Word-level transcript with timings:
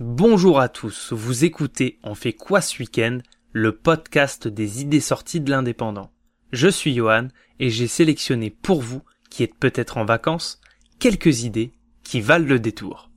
Bonjour 0.00 0.58
à 0.58 0.68
tous, 0.68 1.12
vous 1.12 1.44
écoutez 1.44 2.00
On 2.02 2.16
fait 2.16 2.32
quoi 2.32 2.60
ce 2.60 2.80
week-end 2.80 3.18
Le 3.52 3.70
podcast 3.70 4.48
des 4.48 4.82
idées 4.82 4.98
sorties 4.98 5.38
de 5.38 5.52
l'indépendant. 5.52 6.10
Je 6.52 6.66
suis 6.66 6.96
Johan 6.96 7.28
et 7.60 7.70
j'ai 7.70 7.86
sélectionné 7.86 8.50
pour 8.50 8.82
vous, 8.82 9.02
qui 9.30 9.44
êtes 9.44 9.54
peut-être 9.54 9.96
en 9.96 10.04
vacances, 10.04 10.60
quelques 10.98 11.44
idées 11.44 11.70
qui 12.02 12.20
valent 12.20 12.44
le 12.44 12.58
détour. 12.58 13.08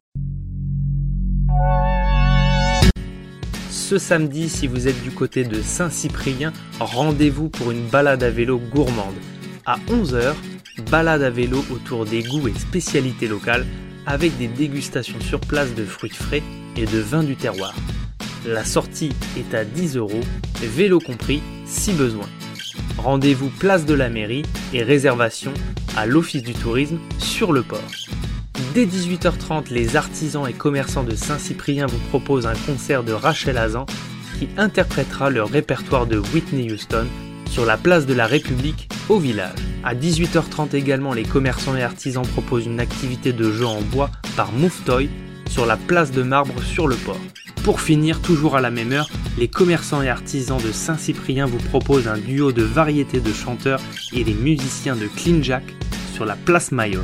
Ce 3.71 3.97
samedi, 3.97 4.47
si 4.47 4.67
vous 4.67 4.87
êtes 4.87 5.01
du 5.01 5.09
côté 5.09 5.45
de 5.45 5.59
Saint-Cyprien, 5.63 6.53
rendez-vous 6.79 7.49
pour 7.49 7.71
une 7.71 7.87
balade 7.87 8.21
à 8.21 8.29
vélo 8.29 8.59
gourmande. 8.59 9.15
À 9.65 9.77
11h, 9.87 10.35
balade 10.91 11.23
à 11.23 11.31
vélo 11.31 11.65
autour 11.71 12.05
des 12.05 12.21
goûts 12.21 12.47
et 12.47 12.53
spécialités 12.53 13.27
locales 13.27 13.65
avec 14.05 14.37
des 14.37 14.47
dégustations 14.47 15.19
sur 15.19 15.39
place 15.39 15.73
de 15.73 15.83
fruits 15.83 16.11
frais 16.11 16.43
et 16.77 16.85
de 16.85 16.99
vins 16.99 17.23
du 17.23 17.35
terroir. 17.35 17.75
La 18.45 18.63
sortie 18.63 19.11
est 19.37 19.53
à 19.53 19.65
10 19.65 19.97
euros, 19.97 20.21
vélo 20.61 20.99
compris 20.99 21.41
si 21.65 21.91
besoin. 21.93 22.27
Rendez-vous 22.97 23.49
place 23.49 23.85
de 23.85 23.93
la 23.93 24.09
mairie 24.09 24.43
et 24.73 24.83
réservation 24.83 25.53
à 25.95 26.05
l'office 26.05 26.43
du 26.43 26.53
tourisme 26.53 26.99
sur 27.19 27.51
le 27.51 27.63
port. 27.63 27.79
Dès 28.73 28.85
18h30, 28.85 29.71
les 29.71 29.95
artisans 29.95 30.47
et 30.47 30.53
commerçants 30.53 31.03
de 31.03 31.15
Saint-Cyprien 31.15 31.85
vous 31.87 31.99
proposent 32.09 32.47
un 32.47 32.55
concert 32.65 33.03
de 33.03 33.11
Rachel 33.11 33.57
Azan 33.57 33.85
qui 34.39 34.47
interprétera 34.57 35.29
leur 35.29 35.49
répertoire 35.49 36.05
de 36.05 36.19
Whitney 36.33 36.71
Houston 36.71 37.07
sur 37.49 37.65
la 37.65 37.77
place 37.77 38.05
de 38.05 38.13
la 38.13 38.27
République 38.27 38.89
au 39.09 39.19
village. 39.19 39.57
À 39.83 39.95
18h30 39.95 40.75
également, 40.75 41.13
les 41.13 41.23
commerçants 41.23 41.75
et 41.75 41.83
artisans 41.83 42.25
proposent 42.25 42.65
une 42.65 42.79
activité 42.79 43.33
de 43.33 43.51
jeu 43.51 43.65
en 43.65 43.81
bois 43.81 44.11
par 44.35 44.51
Toy 44.85 45.09
sur 45.49 45.65
la 45.65 45.77
place 45.77 46.11
de 46.11 46.23
marbre 46.23 46.61
sur 46.63 46.87
le 46.87 46.95
port. 46.95 47.19
Pour 47.63 47.81
finir, 47.81 48.21
toujours 48.21 48.55
à 48.55 48.61
la 48.61 48.71
même 48.71 48.93
heure, 48.93 49.09
les 49.37 49.47
commerçants 49.47 50.01
et 50.01 50.09
artisans 50.09 50.61
de 50.61 50.71
Saint-Cyprien 50.71 51.45
vous 51.45 51.57
proposent 51.57 52.07
un 52.07 52.17
duo 52.17 52.51
de 52.51 52.63
variétés 52.63 53.19
de 53.19 53.33
chanteurs 53.33 53.81
et 54.13 54.23
les 54.23 54.33
musiciens 54.33 54.95
de 54.95 55.07
Clean 55.07 55.41
Jack 55.41 55.63
sur 56.13 56.25
la 56.25 56.35
place 56.35 56.71
Mayol. 56.71 57.03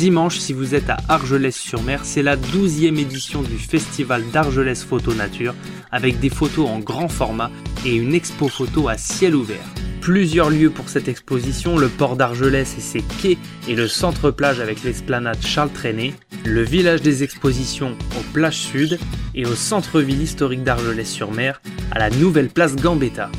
Dimanche, 0.00 0.38
si 0.38 0.54
vous 0.54 0.74
êtes 0.74 0.88
à 0.88 0.96
Argelès-sur-Mer, 1.10 2.06
c'est 2.06 2.22
la 2.22 2.34
12e 2.34 2.98
édition 2.98 3.42
du 3.42 3.58
festival 3.58 4.24
d'Argelès 4.32 4.82
Photo 4.82 5.12
Nature 5.12 5.54
avec 5.92 6.18
des 6.20 6.30
photos 6.30 6.70
en 6.70 6.78
grand 6.78 7.10
format 7.10 7.50
et 7.84 7.96
une 7.96 8.14
expo 8.14 8.48
photo 8.48 8.88
à 8.88 8.96
ciel 8.96 9.36
ouvert. 9.36 9.66
Plusieurs 10.00 10.48
lieux 10.48 10.70
pour 10.70 10.88
cette 10.88 11.06
exposition, 11.06 11.76
le 11.76 11.88
port 11.88 12.16
d'Argelès 12.16 12.78
et 12.78 12.80
ses 12.80 13.02
quais 13.20 13.36
et 13.68 13.74
le 13.74 13.88
centre 13.88 14.30
plage 14.30 14.58
avec 14.58 14.84
l'esplanade 14.84 15.42
Charles 15.42 15.70
Trenet, 15.70 16.14
le 16.46 16.62
village 16.62 17.02
des 17.02 17.22
expositions 17.22 17.94
aux 18.18 18.32
plages 18.32 18.56
sud 18.56 18.98
et 19.34 19.44
au 19.44 19.54
centre-ville 19.54 20.22
historique 20.22 20.64
d'Argelès-sur-Mer 20.64 21.60
à 21.90 21.98
la 21.98 22.08
nouvelle 22.08 22.48
place 22.48 22.74
Gambetta. 22.74 23.30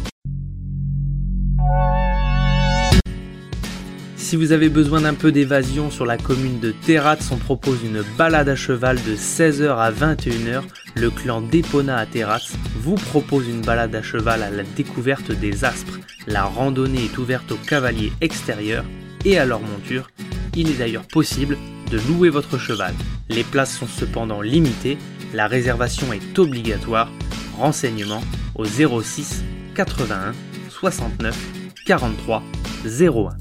Si 4.31 4.37
vous 4.37 4.53
avez 4.53 4.69
besoin 4.69 5.01
d'un 5.01 5.13
peu 5.13 5.33
d'évasion 5.33 5.91
sur 5.91 6.05
la 6.05 6.15
commune 6.15 6.61
de 6.61 6.71
Terrats, 6.71 7.17
on 7.31 7.35
propose 7.35 7.83
une 7.83 8.01
balade 8.17 8.47
à 8.47 8.55
cheval 8.55 8.95
de 8.95 9.13
16h 9.13 9.75
à 9.77 9.91
21h. 9.91 10.61
Le 10.95 11.09
clan 11.09 11.41
d'Epona 11.41 11.97
à 11.97 12.05
Terrats 12.05 12.39
vous 12.77 12.95
propose 12.95 13.49
une 13.49 13.59
balade 13.59 13.93
à 13.93 14.01
cheval 14.01 14.41
à 14.41 14.49
la 14.49 14.63
découverte 14.63 15.33
des 15.33 15.65
aspres. 15.65 15.99
La 16.27 16.45
randonnée 16.45 17.03
est 17.03 17.17
ouverte 17.17 17.51
aux 17.51 17.57
cavaliers 17.57 18.13
extérieurs 18.21 18.85
et 19.25 19.37
à 19.37 19.43
leur 19.43 19.59
monture. 19.59 20.09
Il 20.55 20.69
est 20.69 20.77
d'ailleurs 20.77 21.09
possible 21.09 21.57
de 21.91 21.99
louer 22.07 22.29
votre 22.29 22.57
cheval. 22.57 22.93
Les 23.27 23.43
places 23.43 23.77
sont 23.77 23.85
cependant 23.85 24.39
limitées, 24.39 24.97
la 25.33 25.47
réservation 25.47 26.13
est 26.13 26.39
obligatoire. 26.39 27.11
Renseignements 27.57 28.23
au 28.55 28.63
06 28.63 29.43
81 29.75 30.31
69 30.69 31.37
43 31.85 32.41
01. 32.85 33.40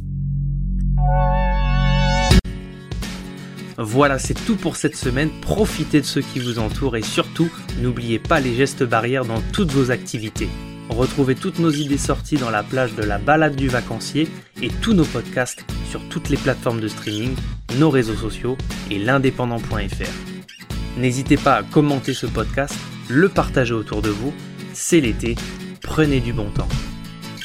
Voilà, 3.82 4.18
c'est 4.18 4.34
tout 4.34 4.56
pour 4.56 4.76
cette 4.76 4.94
semaine. 4.94 5.30
Profitez 5.40 6.02
de 6.02 6.06
ceux 6.06 6.20
qui 6.20 6.38
vous 6.38 6.58
entourent 6.58 6.98
et 6.98 7.02
surtout, 7.02 7.50
n'oubliez 7.80 8.18
pas 8.18 8.38
les 8.38 8.54
gestes 8.54 8.82
barrières 8.82 9.24
dans 9.24 9.40
toutes 9.54 9.72
vos 9.72 9.90
activités. 9.90 10.50
Retrouvez 10.90 11.34
toutes 11.34 11.58
nos 11.58 11.70
idées 11.70 11.96
sorties 11.96 12.36
dans 12.36 12.50
la 12.50 12.62
plage 12.62 12.94
de 12.94 13.02
la 13.02 13.16
balade 13.16 13.56
du 13.56 13.68
vacancier 13.68 14.28
et 14.60 14.68
tous 14.68 14.92
nos 14.92 15.06
podcasts 15.06 15.64
sur 15.88 16.06
toutes 16.10 16.28
les 16.28 16.36
plateformes 16.36 16.80
de 16.80 16.88
streaming, 16.88 17.34
nos 17.78 17.88
réseaux 17.88 18.16
sociaux 18.16 18.58
et 18.90 18.98
l'indépendant.fr. 18.98 20.98
N'hésitez 20.98 21.38
pas 21.38 21.54
à 21.54 21.62
commenter 21.62 22.12
ce 22.12 22.26
podcast, 22.26 22.76
le 23.08 23.30
partager 23.30 23.72
autour 23.72 24.02
de 24.02 24.10
vous. 24.10 24.34
C'est 24.74 25.00
l'été, 25.00 25.36
prenez 25.80 26.20
du 26.20 26.34
bon 26.34 26.50
temps. 26.50 26.68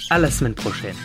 À 0.09 0.19
la 0.19 0.29
semaine 0.29 0.53
prochaine. 0.53 0.95